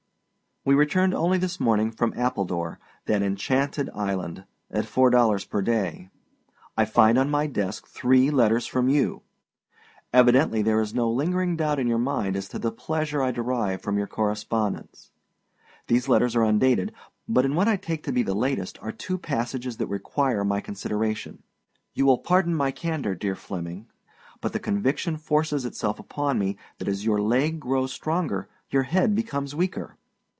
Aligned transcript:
We 0.63 0.75
returned 0.75 1.15
only 1.15 1.39
this 1.39 1.59
morning 1.59 1.89
from 1.89 2.13
Appledore, 2.15 2.77
that 3.07 3.23
enchanted 3.23 3.89
island 3.95 4.43
at 4.69 4.85
four 4.85 5.09
dollars 5.09 5.43
per 5.43 5.63
day. 5.63 6.11
I 6.77 6.85
find 6.85 7.17
on 7.17 7.31
my 7.31 7.47
desk 7.47 7.87
three 7.87 8.29
letters 8.29 8.67
from 8.67 8.87
you! 8.87 9.23
Evidently 10.13 10.61
there 10.61 10.79
is 10.79 10.93
no 10.93 11.09
lingering 11.09 11.55
doubt 11.55 11.79
in 11.79 11.87
your 11.87 11.97
mind 11.97 12.35
as 12.35 12.47
to 12.49 12.59
the 12.59 12.71
pleasure 12.71 13.23
I 13.23 13.31
derive 13.31 13.81
from 13.81 13.97
your 13.97 14.05
correspondence. 14.05 15.09
These 15.87 16.07
letters 16.07 16.35
are 16.35 16.43
undated, 16.45 16.93
but 17.27 17.43
in 17.43 17.55
what 17.55 17.67
I 17.67 17.75
take 17.75 18.03
to 18.03 18.11
be 18.13 18.21
the 18.21 18.35
latest 18.35 18.77
are 18.83 18.91
two 18.91 19.17
passages 19.17 19.77
that 19.77 19.87
require 19.87 20.43
my 20.45 20.61
consideration. 20.61 21.41
You 21.95 22.05
will 22.05 22.19
pardon 22.19 22.53
my 22.53 22.69
candor, 22.69 23.15
dear 23.15 23.35
Flemming, 23.35 23.87
but 24.41 24.53
the 24.53 24.59
conviction 24.59 25.17
forces 25.17 25.65
itself 25.65 25.97
upon 25.97 26.37
me 26.37 26.55
that 26.77 26.87
as 26.87 27.03
your 27.03 27.19
leg 27.19 27.59
grows 27.59 27.91
stronger 27.91 28.47
your 28.69 28.83
head 28.83 29.15
becomes 29.15 29.55
weaker. 29.55 29.97